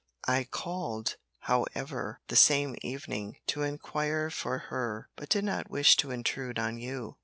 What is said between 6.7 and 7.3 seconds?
you."